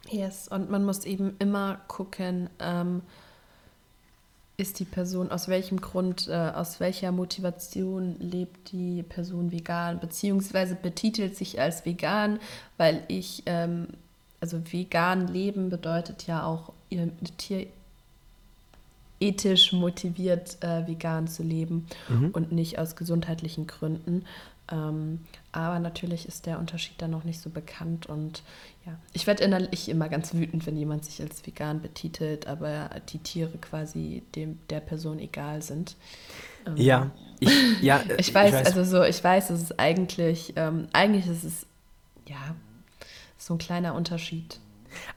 Yes, 0.09 0.49
und 0.49 0.69
man 0.69 0.83
muss 0.83 1.05
eben 1.05 1.35
immer 1.39 1.79
gucken, 1.87 2.49
ähm, 2.59 3.01
ist 4.57 4.79
die 4.79 4.85
Person, 4.85 5.31
aus 5.31 5.47
welchem 5.47 5.81
Grund, 5.81 6.27
äh, 6.27 6.33
aus 6.33 6.79
welcher 6.79 7.11
Motivation 7.11 8.15
lebt 8.19 8.71
die 8.71 9.03
Person 9.03 9.51
vegan, 9.51 9.99
beziehungsweise 9.99 10.75
betitelt 10.75 11.35
sich 11.35 11.59
als 11.59 11.85
vegan, 11.85 12.39
weil 12.77 13.03
ich, 13.07 13.43
ähm, 13.47 13.87
also 14.39 14.61
vegan 14.71 15.27
leben 15.27 15.69
bedeutet 15.69 16.27
ja 16.27 16.45
auch 16.45 16.73
Tier 17.37 17.67
ethisch 19.21 19.71
motiviert 19.71 20.57
äh, 20.61 20.87
vegan 20.87 21.27
zu 21.27 21.43
leben 21.43 21.85
mhm. 22.09 22.31
und 22.31 22.51
nicht 22.51 22.79
aus 22.79 22.95
gesundheitlichen 22.95 23.67
Gründen. 23.67 24.25
Ähm, 24.71 25.19
aber 25.51 25.79
natürlich 25.79 26.27
ist 26.27 26.45
der 26.45 26.57
Unterschied 26.57 27.01
dann 27.01 27.11
noch 27.11 27.25
nicht 27.25 27.41
so 27.41 27.49
bekannt 27.49 28.05
und 28.05 28.41
ja, 28.85 28.93
ich 29.13 29.27
werde 29.27 29.43
innerlich 29.43 29.89
immer 29.89 30.09
ganz 30.09 30.33
wütend, 30.33 30.65
wenn 30.65 30.77
jemand 30.77 31.05
sich 31.05 31.21
als 31.21 31.45
vegan 31.45 31.81
betitelt, 31.81 32.47
aber 32.47 32.89
die 33.09 33.19
Tiere 33.19 33.57
quasi 33.59 34.23
dem, 34.35 34.59
der 34.69 34.79
Person 34.79 35.19
egal 35.19 35.61
sind. 35.61 35.95
Ähm, 36.65 36.77
ja, 36.77 37.11
ich, 37.39 37.81
ja, 37.81 38.01
ich 38.17 38.33
weiß, 38.33 38.49
ich 38.49 38.53
weiß, 38.53 38.65
also 38.65 38.83
so, 38.83 39.03
ich 39.03 39.23
weiß, 39.23 39.49
es 39.49 39.61
ist 39.61 39.79
eigentlich, 39.79 40.53
ähm, 40.55 40.87
eigentlich 40.93 41.27
ist 41.27 41.43
es 41.43 41.65
ja 42.27 42.55
so 43.37 43.55
ein 43.55 43.57
kleiner 43.57 43.93
Unterschied. 43.93 44.59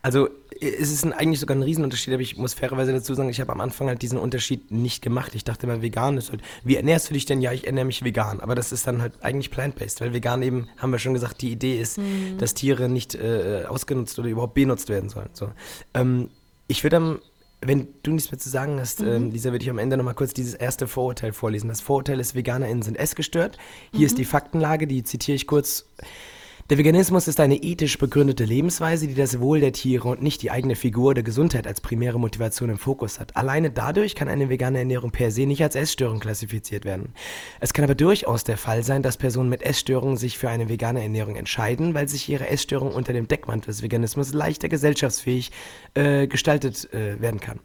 Also 0.02 0.28
es 0.60 0.90
ist 0.90 1.04
ein, 1.04 1.12
eigentlich 1.12 1.40
sogar 1.40 1.56
ein 1.56 1.62
Riesenunterschied, 1.62 2.14
aber 2.14 2.22
ich 2.22 2.36
muss 2.36 2.54
fairerweise 2.54 2.92
dazu 2.92 3.14
sagen, 3.14 3.28
ich 3.28 3.40
habe 3.40 3.52
am 3.52 3.60
Anfang 3.60 3.88
halt 3.88 4.02
diesen 4.02 4.18
Unterschied 4.18 4.70
nicht 4.70 5.02
gemacht. 5.02 5.34
Ich 5.34 5.44
dachte 5.44 5.66
immer, 5.66 5.82
vegan 5.82 6.16
ist 6.16 6.30
halt, 6.30 6.42
wie 6.62 6.76
ernährst 6.76 7.10
du 7.10 7.14
dich 7.14 7.26
denn? 7.26 7.40
Ja, 7.40 7.52
ich 7.52 7.66
ernähre 7.66 7.86
mich 7.86 8.04
vegan. 8.04 8.40
Aber 8.40 8.54
das 8.54 8.72
ist 8.72 8.86
dann 8.86 9.02
halt 9.02 9.14
eigentlich 9.22 9.50
plant-based, 9.50 10.00
weil 10.00 10.12
vegan 10.12 10.42
eben, 10.42 10.68
haben 10.78 10.92
wir 10.92 10.98
schon 10.98 11.14
gesagt, 11.14 11.42
die 11.42 11.50
Idee 11.50 11.80
ist, 11.80 11.98
mhm. 11.98 12.38
dass 12.38 12.54
Tiere 12.54 12.88
nicht 12.88 13.14
äh, 13.14 13.64
ausgenutzt 13.68 14.18
oder 14.18 14.28
überhaupt 14.28 14.54
benutzt 14.54 14.88
werden 14.88 15.08
sollen. 15.10 15.30
So. 15.32 15.50
Ähm, 15.94 16.30
ich 16.68 16.82
würde 16.82 16.96
am 16.96 17.18
wenn 17.66 17.88
du 18.02 18.12
nichts 18.12 18.30
mehr 18.30 18.38
zu 18.38 18.48
sagen 18.48 18.78
hast, 18.78 19.00
mhm. 19.00 19.08
ähm, 19.08 19.30
Lisa, 19.30 19.50
würde 19.50 19.64
ich 19.64 19.70
am 19.70 19.78
Ende 19.78 19.96
nochmal 19.96 20.14
kurz 20.14 20.34
dieses 20.34 20.54
erste 20.54 20.86
Vorurteil 20.86 21.32
vorlesen. 21.32 21.68
Das 21.68 21.80
Vorurteil 21.80 22.20
ist, 22.20 22.34
VeganerInnen 22.34 22.82
sind 22.82 22.96
essgestört. 22.96 23.58
Hier 23.90 24.00
mhm. 24.00 24.06
ist 24.06 24.18
die 24.18 24.24
Faktenlage, 24.24 24.86
die 24.86 25.02
zitiere 25.02 25.36
ich 25.36 25.46
kurz. 25.46 25.86
Der 26.70 26.78
Veganismus 26.78 27.28
ist 27.28 27.40
eine 27.40 27.56
ethisch 27.56 27.98
begründete 27.98 28.46
Lebensweise, 28.46 29.06
die 29.06 29.14
das 29.14 29.38
Wohl 29.38 29.60
der 29.60 29.72
Tiere 29.72 30.08
und 30.08 30.22
nicht 30.22 30.40
die 30.40 30.50
eigene 30.50 30.76
Figur 30.76 31.10
oder 31.10 31.22
Gesundheit 31.22 31.66
als 31.66 31.82
primäre 31.82 32.18
Motivation 32.18 32.70
im 32.70 32.78
Fokus 32.78 33.20
hat. 33.20 33.36
Alleine 33.36 33.70
dadurch 33.70 34.14
kann 34.14 34.28
eine 34.28 34.48
vegane 34.48 34.78
Ernährung 34.78 35.10
per 35.10 35.30
se 35.30 35.44
nicht 35.44 35.62
als 35.62 35.74
Essstörung 35.74 36.20
klassifiziert 36.20 36.86
werden. 36.86 37.12
Es 37.60 37.74
kann 37.74 37.84
aber 37.84 37.94
durchaus 37.94 38.44
der 38.44 38.56
Fall 38.56 38.82
sein, 38.82 39.02
dass 39.02 39.18
Personen 39.18 39.50
mit 39.50 39.60
Essstörungen 39.60 40.16
sich 40.16 40.38
für 40.38 40.48
eine 40.48 40.70
vegane 40.70 41.02
Ernährung 41.02 41.36
entscheiden, 41.36 41.92
weil 41.92 42.08
sich 42.08 42.30
ihre 42.30 42.48
Essstörung 42.48 42.94
unter 42.94 43.12
dem 43.12 43.28
Deckmantel 43.28 43.66
des 43.66 43.82
Veganismus 43.82 44.32
leichter 44.32 44.70
gesellschaftsfähig 44.70 45.50
äh, 45.92 46.26
gestaltet 46.28 46.90
äh, 46.94 47.20
werden 47.20 47.40
kann. 47.40 47.60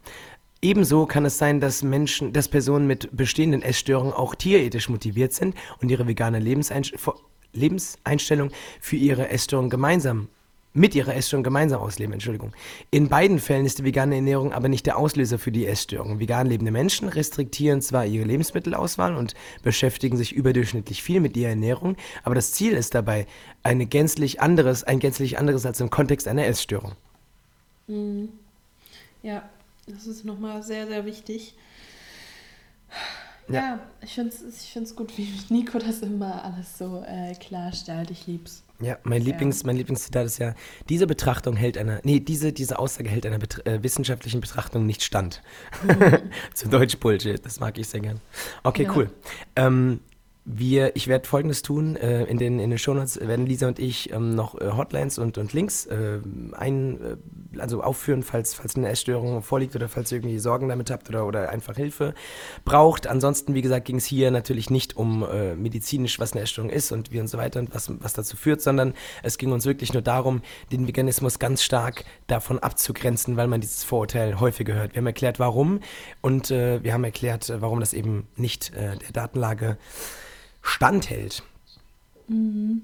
Ebenso 0.60 1.06
kann 1.06 1.24
es 1.24 1.38
sein, 1.38 1.58
dass 1.58 1.82
Menschen, 1.82 2.34
dass 2.34 2.48
Personen 2.48 2.86
mit 2.86 3.08
bestehenden 3.16 3.62
Essstörungen 3.62 4.12
auch 4.12 4.34
tierethisch 4.34 4.90
motiviert 4.90 5.32
sind 5.32 5.54
und 5.80 5.90
ihre 5.90 6.06
vegane 6.06 6.38
Lebenseinstellung 6.38 7.16
Lebenseinstellung 7.52 8.50
für 8.80 8.96
ihre 8.96 9.28
Essstörung 9.28 9.70
gemeinsam 9.70 10.28
mit 10.72 10.94
ihrer 10.94 11.16
Essstörung 11.16 11.42
gemeinsam 11.42 11.80
ausleben, 11.80 12.12
Entschuldigung. 12.12 12.52
In 12.90 13.08
beiden 13.08 13.40
Fällen 13.40 13.66
ist 13.66 13.80
die 13.80 13.84
vegane 13.84 14.16
Ernährung 14.16 14.52
aber 14.52 14.68
nicht 14.68 14.86
der 14.86 14.98
Auslöser 14.98 15.38
für 15.38 15.50
die 15.50 15.66
Essstörung. 15.66 16.20
Vegan 16.20 16.46
lebende 16.46 16.70
Menschen 16.70 17.08
restriktieren 17.08 17.82
zwar 17.82 18.06
ihre 18.06 18.24
Lebensmittelauswahl 18.24 19.16
und 19.16 19.34
beschäftigen 19.62 20.16
sich 20.16 20.32
überdurchschnittlich 20.32 21.02
viel 21.02 21.20
mit 21.20 21.36
ihrer 21.36 21.50
Ernährung, 21.50 21.96
aber 22.22 22.36
das 22.36 22.52
Ziel 22.52 22.72
ist 22.74 22.94
dabei 22.94 23.26
eine 23.62 23.86
gänzlich 23.86 24.40
anderes, 24.40 24.84
ein 24.84 25.00
gänzlich 25.00 25.38
anderes 25.38 25.66
als 25.66 25.80
im 25.80 25.90
Kontext 25.90 26.28
einer 26.28 26.46
Essstörung. 26.46 26.92
Mhm. 27.88 28.28
Ja, 29.22 29.48
das 29.86 30.06
ist 30.06 30.24
nochmal 30.24 30.62
sehr, 30.62 30.86
sehr 30.86 31.04
wichtig. 31.04 31.54
Ja, 33.50 33.60
ja 33.60 33.80
ich 34.02 34.14
finde 34.14 34.30
es 34.30 34.64
ich 34.64 34.72
find's 34.72 34.94
gut, 34.96 35.16
wie 35.16 35.28
Nico 35.48 35.78
das 35.78 36.00
immer 36.00 36.44
alles 36.44 36.78
so 36.78 37.04
äh, 37.06 37.34
klarstellt. 37.34 38.10
Ich 38.10 38.26
lieb's. 38.26 38.62
Ja, 38.80 38.98
mein, 39.02 39.20
Lieblings, 39.20 39.64
mein 39.64 39.76
Lieblingszitat 39.76 40.24
ist 40.24 40.38
ja, 40.38 40.54
diese 40.88 41.06
Betrachtung 41.06 41.54
hält 41.54 41.76
einer, 41.76 42.00
nee, 42.02 42.18
diese, 42.18 42.50
diese 42.50 42.78
Aussage 42.78 43.10
hält 43.10 43.26
einer 43.26 43.38
Bet 43.38 43.66
äh, 43.66 43.82
wissenschaftlichen 43.82 44.40
Betrachtung 44.40 44.86
nicht 44.86 45.02
stand. 45.02 45.42
Mhm. 45.82 46.30
Zu 46.54 46.68
Deutsch 46.68 46.96
Bullshit, 46.98 47.44
das 47.44 47.60
mag 47.60 47.76
ich 47.76 47.88
sehr 47.88 48.00
gern. 48.00 48.20
Okay, 48.62 48.84
ja. 48.84 48.96
cool. 48.96 49.10
Ähm, 49.54 50.00
wir, 50.44 50.96
ich 50.96 51.06
werde 51.08 51.28
folgendes 51.28 51.62
tun. 51.62 51.96
Äh, 51.96 52.24
in, 52.24 52.38
den, 52.38 52.58
in 52.58 52.70
den 52.70 52.78
Shownotes 52.78 53.20
werden 53.20 53.46
Lisa 53.46 53.68
und 53.68 53.78
ich 53.78 54.12
ähm, 54.12 54.34
noch 54.34 54.58
äh, 54.58 54.70
Hotlines 54.72 55.18
und, 55.18 55.36
und 55.38 55.52
Links 55.52 55.86
äh, 55.86 56.20
ein, 56.52 57.00
äh, 57.00 57.16
also 57.58 57.82
aufführen, 57.82 58.22
falls, 58.22 58.54
falls 58.54 58.76
eine 58.76 58.88
Essstörung 58.88 59.42
vorliegt 59.42 59.74
oder 59.74 59.88
falls 59.88 60.12
ihr 60.12 60.18
irgendwie 60.18 60.38
Sorgen 60.38 60.68
damit 60.68 60.90
habt 60.90 61.08
oder, 61.08 61.26
oder 61.26 61.50
einfach 61.50 61.76
Hilfe 61.76 62.14
braucht. 62.64 63.06
Ansonsten, 63.06 63.54
wie 63.54 63.62
gesagt, 63.62 63.86
ging 63.86 63.96
es 63.96 64.04
hier 64.04 64.30
natürlich 64.30 64.70
nicht 64.70 64.96
um 64.96 65.24
äh, 65.24 65.54
medizinisch, 65.54 66.18
was 66.18 66.32
eine 66.32 66.42
Essstörung 66.42 66.70
ist 66.70 66.92
und 66.92 67.12
wie 67.12 67.20
und 67.20 67.28
so 67.28 67.38
weiter 67.38 67.60
und 67.60 67.74
was, 67.74 67.90
was 68.00 68.12
dazu 68.12 68.36
führt, 68.36 68.60
sondern 68.60 68.94
es 69.22 69.38
ging 69.38 69.52
uns 69.52 69.66
wirklich 69.66 69.92
nur 69.92 70.02
darum, 70.02 70.42
den 70.72 70.86
Veganismus 70.86 71.38
ganz 71.38 71.62
stark 71.62 72.04
davon 72.26 72.58
abzugrenzen, 72.58 73.36
weil 73.36 73.48
man 73.48 73.60
dieses 73.60 73.84
Vorurteil 73.84 74.40
häufig 74.40 74.68
hört. 74.68 74.94
Wir 74.94 74.98
haben 74.98 75.06
erklärt, 75.06 75.38
warum 75.38 75.80
und 76.20 76.50
äh, 76.50 76.82
wir 76.82 76.92
haben 76.92 77.04
erklärt, 77.04 77.52
warum 77.60 77.80
das 77.80 77.92
eben 77.92 78.28
nicht 78.36 78.72
der 78.74 78.96
Datenlage 79.12 79.78
standhält. 80.62 81.42
Mhm. 82.28 82.82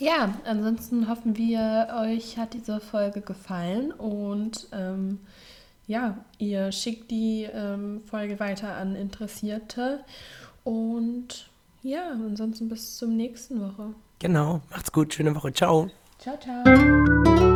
Ja, 0.00 0.34
ansonsten 0.44 1.10
hoffen 1.10 1.36
wir, 1.36 1.88
euch 2.00 2.38
hat 2.38 2.54
diese 2.54 2.80
Folge 2.80 3.20
gefallen 3.20 3.92
und 3.92 4.66
ähm, 4.72 5.20
ja, 5.86 6.16
ihr 6.38 6.72
schickt 6.72 7.10
die 7.10 7.46
ähm, 7.52 8.00
Folge 8.06 8.40
weiter 8.40 8.76
an 8.76 8.96
Interessierte 8.96 10.02
und 10.64 11.50
ja, 11.82 12.12
ansonsten 12.12 12.70
bis 12.70 12.96
zum 12.96 13.14
nächsten 13.14 13.60
Woche. 13.60 13.92
Genau, 14.20 14.62
macht's 14.70 14.90
gut, 14.90 15.12
schöne 15.12 15.34
Woche, 15.34 15.52
ciao. 15.52 15.90
Ciao, 16.18 16.38
ciao. 16.38 17.49